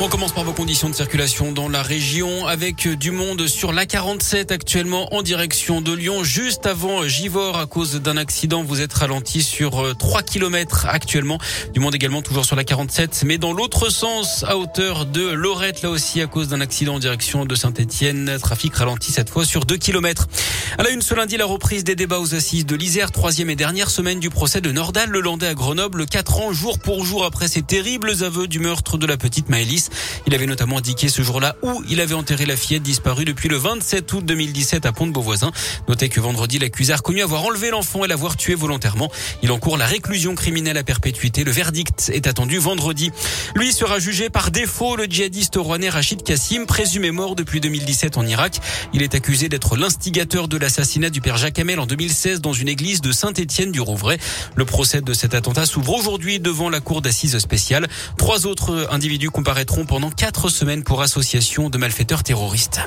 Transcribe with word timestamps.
On 0.00 0.08
commence 0.08 0.30
par 0.30 0.44
vos 0.44 0.52
conditions 0.52 0.88
de 0.88 0.94
circulation 0.94 1.50
dans 1.50 1.68
la 1.68 1.82
région 1.82 2.46
avec 2.46 2.86
du 2.86 3.10
monde 3.10 3.48
sur 3.48 3.72
la 3.72 3.84
47 3.84 4.52
actuellement 4.52 5.12
en 5.12 5.22
direction 5.22 5.80
de 5.80 5.92
Lyon 5.92 6.22
juste 6.22 6.66
avant 6.66 7.02
Givor 7.08 7.58
à 7.58 7.66
cause 7.66 8.00
d'un 8.00 8.16
accident. 8.16 8.62
Vous 8.62 8.80
êtes 8.80 8.92
ralenti 8.92 9.42
sur 9.42 9.96
3 9.98 10.20
euh, 10.20 10.22
km 10.22 10.86
actuellement. 10.88 11.38
Du 11.74 11.80
monde 11.80 11.96
également 11.96 12.22
toujours 12.22 12.44
sur 12.44 12.54
la 12.54 12.62
47 12.62 13.24
mais 13.26 13.38
dans 13.38 13.52
l'autre 13.52 13.88
sens 13.90 14.44
à 14.44 14.56
hauteur 14.56 15.04
de 15.04 15.30
Lorette 15.30 15.82
là 15.82 15.90
aussi 15.90 16.20
à 16.20 16.28
cause 16.28 16.46
d'un 16.46 16.60
accident 16.60 16.94
en 16.94 17.00
direction 17.00 17.44
de 17.44 17.56
Saint-Etienne. 17.56 18.38
Trafic 18.40 18.76
ralenti 18.76 19.10
cette 19.10 19.30
fois 19.30 19.44
sur 19.44 19.64
2 19.64 19.78
km. 19.78 20.28
À 20.76 20.82
la 20.82 20.90
une 20.90 21.02
ce 21.02 21.14
lundi 21.14 21.36
la 21.36 21.46
reprise 21.46 21.82
des 21.82 21.96
débats 21.96 22.20
aux 22.20 22.34
assises 22.34 22.66
de 22.66 22.76
l'Isère. 22.76 23.10
Troisième 23.10 23.48
et 23.48 23.56
dernière 23.56 23.90
semaine 23.90 24.20
du 24.20 24.28
procès 24.28 24.60
de 24.60 24.70
Nordal 24.70 25.08
le 25.08 25.20
Landais 25.20 25.46
à 25.46 25.54
Grenoble. 25.54 26.06
4 26.06 26.40
ans 26.40 26.52
jour 26.52 26.78
pour 26.78 27.04
jour 27.04 27.24
après 27.24 27.48
ces 27.48 27.62
terribles 27.62 28.12
aveux 28.22 28.46
du 28.46 28.58
meurtre 28.58 28.98
de 28.98 29.06
la 29.06 29.16
petite 29.16 29.48
Maëlys. 29.48 29.88
Il 30.26 30.34
avait 30.34 30.46
notamment 30.46 30.78
indiqué 30.78 31.08
ce 31.08 31.22
jour-là 31.22 31.56
où 31.62 31.82
il 31.88 32.00
avait 32.00 32.14
enterré 32.14 32.44
la 32.44 32.54
fillette 32.54 32.82
disparue 32.82 33.24
depuis 33.24 33.48
le 33.48 33.56
27 33.56 34.12
août 34.12 34.24
2017 34.24 34.84
à 34.84 34.92
Pont-de-Beauvoisin. 34.92 35.52
Notez 35.88 36.10
que 36.10 36.20
vendredi, 36.20 36.58
l'accusé 36.58 36.92
a 36.92 36.96
reconnu 36.96 37.22
avoir 37.22 37.44
enlevé 37.44 37.70
l'enfant 37.70 38.04
et 38.04 38.08
l'avoir 38.08 38.36
tué 38.36 38.54
volontairement. 38.54 39.10
Il 39.42 39.50
encourt 39.50 39.78
la 39.78 39.86
réclusion 39.86 40.34
criminelle 40.34 40.76
à 40.76 40.84
perpétuité. 40.84 41.44
Le 41.44 41.50
verdict 41.50 42.10
est 42.12 42.26
attendu 42.26 42.58
vendredi. 42.58 43.10
Lui 43.54 43.72
sera 43.72 43.98
jugé 43.98 44.28
par 44.28 44.50
défaut. 44.50 44.96
Le 44.96 45.06
djihadiste 45.06 45.56
rouennais 45.56 45.88
Rachid 45.88 46.22
Kassim, 46.22 46.66
présumé 46.66 47.10
mort 47.10 47.36
depuis 47.36 47.60
2017 47.60 48.18
en 48.18 48.26
Irak. 48.26 48.60
Il 48.92 49.02
est 49.02 49.14
accusé 49.14 49.48
d'être 49.48 49.76
l'instigateur 49.76 50.46
de 50.46 50.57
l'assassinat 50.58 51.10
du 51.10 51.20
père 51.20 51.36
Jacques 51.36 51.58
Hamel 51.58 51.80
en 51.80 51.86
2016 51.86 52.40
dans 52.40 52.52
une 52.52 52.68
église 52.68 53.00
de 53.00 53.12
Saint-Étienne 53.12 53.72
du 53.72 53.80
Rouvray. 53.80 54.18
Le 54.56 54.64
procès 54.64 55.00
de 55.00 55.12
cet 55.12 55.34
attentat 55.34 55.66
s'ouvre 55.66 55.94
aujourd'hui 55.94 56.40
devant 56.40 56.70
la 56.70 56.80
cour 56.80 57.02
d'assises 57.02 57.38
spéciale. 57.38 57.88
Trois 58.16 58.46
autres 58.46 58.88
individus 58.90 59.30
comparaîtront 59.30 59.84
pendant 59.84 60.10
quatre 60.10 60.48
semaines 60.48 60.84
pour 60.84 61.02
association 61.02 61.70
de 61.70 61.78
malfaiteurs 61.78 62.22
terroristes. 62.22 62.80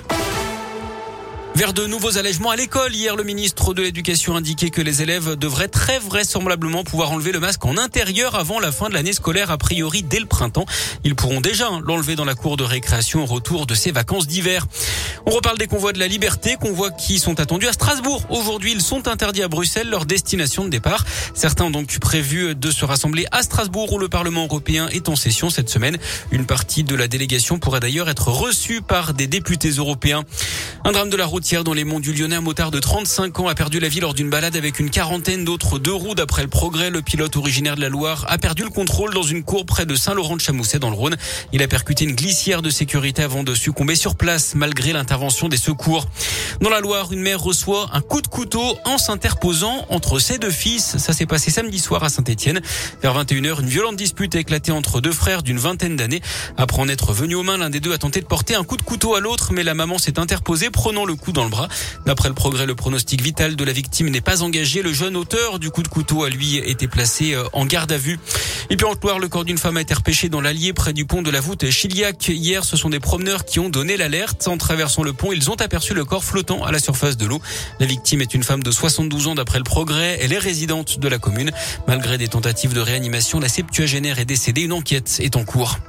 Vers 1.62 1.74
de 1.74 1.86
nouveaux 1.86 2.18
allègements 2.18 2.50
à 2.50 2.56
l'école. 2.56 2.96
Hier, 2.96 3.16
le 3.16 3.24
ministre 3.24 3.76
de 3.76 3.84
l'Éducation 3.84 4.36
indiquait 4.36 4.72
que 4.72 4.82
les 4.82 5.04
élèves 5.04 5.36
devraient 5.36 5.68
très 5.68 6.00
vraisemblablement 6.00 6.84
pouvoir 6.84 7.12
enlever 7.12 7.32
le 7.32 7.40
masque 7.40 7.64
en 7.66 7.78
intérieur 7.78 8.34
avant 8.34 8.60
la 8.60 8.72
fin 8.72 8.90
de 8.90 8.96
l'année 8.96 9.14
scolaire, 9.14 9.52
a 9.52 9.60
priori 9.60 10.02
dès 10.02 10.20
le 10.20 10.26
printemps. 10.26 10.66
Ils 11.04 11.14
pourront 11.14 11.40
déjà 11.40 11.70
l'enlever 11.84 12.16
dans 12.16 12.26
la 12.26 12.34
cour 12.34 12.58
de 12.58 12.64
récréation 12.64 13.22
au 13.22 13.28
retour 13.28 13.68
de 13.68 13.76
ces 13.76 13.92
vacances 13.92 14.26
d'hiver. 14.26 14.66
On 15.28 15.30
reparle 15.30 15.60
des 15.60 15.68
convois 15.68 15.94
de 15.94 16.00
la 16.00 16.08
liberté, 16.08 16.58
convois 16.60 16.90
qui 16.90 17.20
sont 17.20 17.40
attendus 17.40 17.68
à 17.68 17.74
Strasbourg. 17.74 18.26
Aujourd'hui, 18.32 18.72
ils 18.72 18.82
sont 18.82 19.08
interdits 19.08 19.44
à 19.44 19.48
Bruxelles, 19.48 19.88
leur 19.88 20.08
destination 20.08 20.66
de 20.66 20.70
départ. 20.70 21.06
Certains 21.36 21.66
ont 21.66 21.70
donc 21.70 21.96
prévu 22.00 22.56
de 22.56 22.72
se 22.72 22.86
rassembler 22.86 23.28
à 23.32 23.44
Strasbourg 23.44 23.94
où 23.94 24.00
le 24.00 24.10
Parlement 24.10 24.46
européen 24.46 24.88
est 24.88 25.10
en 25.10 25.16
session 25.16 25.52
cette 25.52 25.70
semaine. 25.70 26.00
Une 26.32 26.48
partie 26.48 26.84
de 26.84 26.96
la 26.96 27.08
délégation 27.08 27.60
pourrait 27.60 27.82
d'ailleurs 27.82 28.10
être 28.10 28.30
reçue 28.30 28.82
par 28.82 29.14
des 29.14 29.28
députés 29.28 29.70
européens. 29.70 30.24
Un 30.86 30.92
drame 30.92 31.12
de 31.12 31.18
la 31.18 31.28
route 31.28 31.51
dans 31.60 31.74
les 31.74 31.84
monts 31.84 32.00
du 32.00 32.14
Lyonnais. 32.14 32.38
Un 32.38 32.42
motard 32.42 32.72
de 32.72 32.80
35 32.80 33.42
ans 33.42 33.48
a 33.50 33.56
perdu 33.56 33.82
la 33.82 33.90
vie 33.90 34.00
lors 34.00 34.14
d'une 34.14 34.30
balade 34.30 34.56
avec 34.56 34.80
une 34.80 34.90
quarantaine 34.90 35.44
d'autres 35.44 35.80
deux 35.80 35.94
roues. 35.94 36.16
D'après 36.16 36.44
le 36.44 36.48
progrès, 36.48 36.90
le 36.90 37.02
pilote 37.02 37.36
originaire 37.36 37.76
de 37.76 37.82
la 37.82 37.90
Loire 37.90 38.26
a 38.30 38.38
perdu 38.38 38.64
le 38.64 38.70
contrôle 38.70 39.14
dans 39.14 39.22
une 39.22 39.44
cour 39.44 39.66
près 39.66 39.86
de 39.86 39.94
Saint-Laurent-de-Chamousset 39.94 40.80
dans 40.80 40.90
le 40.90 40.96
Rhône. 40.96 41.18
Il 41.52 41.62
a 41.62 41.68
percuté 41.68 42.06
une 42.06 42.16
glissière 42.16 42.62
de 42.62 42.70
sécurité 42.70 43.22
avant 43.22 43.44
de 43.44 43.54
succomber 43.54 43.96
sur 43.96 44.16
place 44.16 44.56
malgré 44.56 44.94
l'intervention 44.94 45.50
des 45.50 45.58
secours. 45.58 46.08
Dans 46.62 46.70
la 46.70 46.80
Loire, 46.80 47.12
une 47.12 47.20
mère 47.22 47.42
reçoit 47.42 47.90
un 47.92 48.00
coup 48.00 48.22
de 48.22 48.28
couteau 48.28 48.78
en 48.86 48.98
s'interposant 48.98 49.86
entre 49.90 50.20
ses 50.20 50.38
deux 50.38 50.52
fils. 50.52 50.98
Ça 51.00 51.12
s'est 51.12 51.26
passé 51.26 51.52
samedi 51.52 51.80
soir 51.80 52.02
à 52.06 52.10
Saint-Etienne. 52.10 52.62
Vers 53.02 53.22
21h, 53.22 53.60
une 53.60 53.68
violente 53.68 53.98
dispute 53.98 54.36
a 54.36 54.40
éclaté 54.40 54.72
entre 54.72 55.02
deux 55.02 55.12
frères 55.12 55.44
d'une 55.44 55.60
vingtaine 55.60 55.98
d'années. 55.98 56.22
Après 56.56 56.82
en 56.82 56.88
être 56.88 57.12
venu 57.12 57.36
aux 57.36 57.44
mains, 57.44 57.58
l'un 57.58 57.70
des 57.70 57.82
deux 57.82 57.92
a 57.92 57.98
tenté 57.98 58.22
de 58.22 58.26
porter 58.26 58.56
un 58.56 58.64
coup 58.64 58.78
de 58.78 58.84
couteau 58.84 59.16
à 59.16 59.20
l'autre, 59.20 59.52
mais 59.52 59.64
la 59.64 59.74
maman 59.74 59.98
s'est 59.98 60.18
interposée, 60.18 60.70
prenant 60.70 61.04
le 61.04 61.16
coup 61.16 61.34
dans 61.34 61.41
le 61.44 61.50
bras. 61.50 61.68
D'après 62.06 62.30
le 62.30 62.36
progrès, 62.36 62.66
le 62.66 62.76
pronostic 62.76 63.22
vital 63.22 63.56
de 63.56 63.64
la 63.64 63.74
victime 63.74 64.10
n'est 64.10 64.22
pas 64.22 64.42
engagé. 64.42 64.82
Le 64.82 64.94
jeune 64.94 65.16
auteur 65.16 65.60
du 65.60 65.70
coup 65.70 65.84
de 65.84 65.88
couteau 65.88 66.24
a 66.24 66.30
lui 66.30 66.58
été 66.58 66.88
placé 66.88 67.34
euh, 67.34 67.44
en 67.54 67.66
garde 67.66 67.92
à 67.92 67.98
vue. 67.98 68.20
Et 68.70 68.78
puis 68.78 68.86
en 68.86 68.94
Loire, 69.12 69.20
le 69.20 69.28
corps 69.28 69.44
d'une 69.44 69.58
femme 69.58 69.78
a 69.78 69.82
été 69.82 69.94
repêché 69.94 70.30
dans 70.30 70.40
l'Allier 70.42 70.74
près 70.74 70.94
du 70.94 71.06
pont 71.06 71.22
de 71.22 71.30
la 71.30 71.42
voûte 71.42 71.70
Chiliac. 71.70 72.30
Hier, 72.30 72.64
ce 72.64 72.78
sont 72.78 72.90
des 72.90 73.00
promeneurs 73.00 73.44
qui 73.44 73.60
ont 73.60 73.68
donné 73.68 73.98
l'alerte. 73.98 74.48
En 74.48 74.58
traversant 74.58 75.04
le 75.04 75.12
pont, 75.12 75.32
ils 75.34 75.50
ont 75.50 75.56
aperçu 75.56 75.94
le 75.94 76.06
corps 76.06 76.24
flottant 76.24 76.64
à 76.64 76.72
la 76.72 76.80
surface 76.80 77.18
de 77.18 77.26
l'eau. 77.26 77.42
La 77.80 77.86
victime 77.88 78.22
est 78.22 78.34
une 78.34 78.44
femme 78.44 78.64
de 78.64 78.72
72 78.72 79.28
ans 79.28 79.36
d'après 79.36 79.58
le 79.58 79.64
progrès. 79.64 80.20
Elle 80.22 80.34
est 80.34 80.38
résidente 80.38 81.00
de 81.00 81.08
la 81.08 81.18
commune. 81.18 81.52
Malgré 81.88 82.18
des 82.18 82.28
tentatives 82.28 82.74
de 82.74 82.80
réanimation, 82.80 83.40
la 83.40 83.50
septuagénaire 83.50 84.20
est 84.20 84.26
décédée. 84.26 84.62
Une 84.62 84.74
enquête 84.74 85.18
est 85.20 85.36
en 85.36 85.44
cours. 85.44 85.80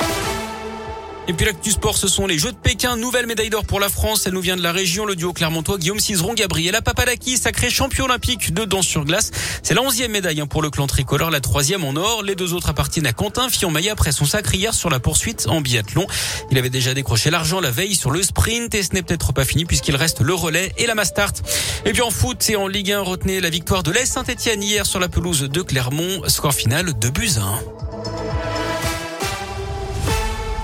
Et 1.28 1.34
puis 1.34 1.46
l'actu 1.46 1.70
sport, 1.70 1.96
ce 1.96 2.08
sont 2.08 2.26
les 2.26 2.36
Jeux 2.36 2.50
de 2.50 2.56
Pékin. 2.56 2.96
Nouvelle 2.96 3.26
médaille 3.26 3.48
d'or 3.48 3.64
pour 3.64 3.78
la 3.78 3.88
France. 3.88 4.26
Elle 4.26 4.32
nous 4.32 4.40
vient 4.40 4.56
de 4.56 4.62
la 4.62 4.72
région. 4.72 5.06
Le 5.06 5.14
duo 5.14 5.32
Clermontois, 5.32 5.78
Guillaume 5.78 6.00
Cizeron, 6.00 6.34
Gabriela 6.34 6.82
Papadaki, 6.82 7.36
sacré 7.36 7.70
champion 7.70 8.06
olympique 8.06 8.52
de 8.52 8.64
danse 8.64 8.86
sur 8.86 9.04
glace. 9.04 9.30
C'est 9.62 9.74
la 9.74 9.82
onzième 9.82 10.10
médaille 10.10 10.40
hein, 10.40 10.48
pour 10.48 10.62
le 10.62 10.70
clan 10.70 10.88
tricolore, 10.88 11.30
la 11.30 11.40
troisième 11.40 11.84
en 11.84 11.94
or. 11.94 12.24
Les 12.24 12.34
deux 12.34 12.54
autres 12.54 12.70
appartiennent 12.70 13.06
à 13.06 13.12
Quentin 13.12 13.48
Fillon-Maillet 13.48 13.90
après 13.90 14.10
son 14.10 14.24
sacre 14.24 14.52
hier 14.52 14.74
sur 14.74 14.90
la 14.90 14.98
poursuite 14.98 15.46
en 15.48 15.60
biathlon. 15.60 16.06
Il 16.50 16.58
avait 16.58 16.70
déjà 16.70 16.92
décroché 16.92 17.30
l'argent 17.30 17.60
la 17.60 17.70
veille 17.70 17.94
sur 17.94 18.10
le 18.10 18.20
sprint 18.22 18.74
et 18.74 18.82
ce 18.82 18.92
n'est 18.92 19.02
peut-être 19.02 19.32
pas 19.32 19.44
fini 19.44 19.64
puisqu'il 19.64 19.94
reste 19.94 20.20
le 20.22 20.34
relais 20.34 20.72
et 20.76 20.86
la 20.86 20.96
Mastart. 20.96 21.34
Et 21.84 21.92
puis 21.92 22.02
en 22.02 22.10
foot 22.10 22.50
et 22.50 22.56
en 22.56 22.66
Ligue 22.66 22.90
1, 22.90 23.00
retenez 23.00 23.40
la 23.40 23.50
victoire 23.50 23.84
de 23.84 23.92
l'Est 23.92 24.06
Saint-Etienne 24.06 24.62
hier 24.62 24.86
sur 24.86 24.98
la 24.98 25.08
pelouse 25.08 25.42
de 25.42 25.62
Clermont. 25.62 26.22
Score 26.26 26.52
final 26.52 26.98
de 26.98 27.08
buts 27.10 27.38
1. 27.38 28.01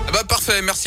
Ah 0.09 0.11
bah 0.11 0.25
parfait, 0.27 0.63
merci. 0.63 0.87